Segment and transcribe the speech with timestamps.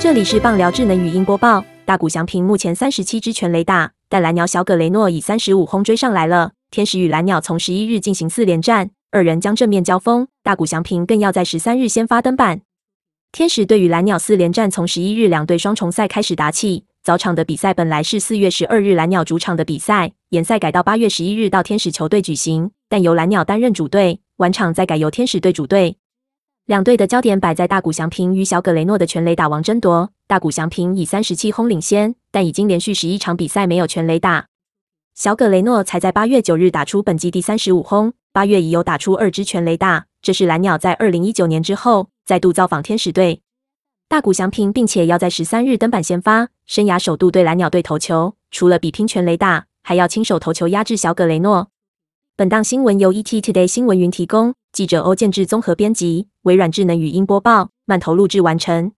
[0.00, 1.64] 这里是棒聊智能语音播报。
[1.84, 6.52] 大谷翔平目前三十七支全垒打，但蓝鸟小葛雷诺以三十五轰追上来了。
[6.70, 10.28] 天使与蓝鸟从十一日进行四连战，二人将正面交锋。
[10.44, 12.60] 大谷翔平更要在十三日先发登板。
[13.32, 16.84] 天使队与蓝鸟四连战从十一日两队双重赛开始打起。
[17.02, 25.96] 早场的比赛本来是四月十二日蓝鸟主场的比赛，延赛改到八月十一日到天使球队举行，但由蓝鸟担任主队，晚场再改由天使队主队。
[26.68, 30.10] 两队的焦点摆在大谷翔平与小葛雷诺的全垒打王争夺。
[30.26, 34.48] 大谷翔平以三十七轰领先，但已经连续十一场比赛没有全垒打。
[35.14, 40.04] 小葛雷诺才在八月九日打出本季第三十五轰，八月已有打出二支全垒打。
[40.20, 43.40] 这是蓝鸟在二零一九年之后再度造访天使队。
[44.06, 51.70] 大谷翔平并且要在十三日登板先发，生涯首度对蓝鸟队投球，除了比拼全垒打，还要亲手投球压制小葛雷诺。
[52.38, 58.92] 本档新闻由 ET Today 新闻云提供，记者欧建志综合编辑，微软智能语音播报，慢投录制完成。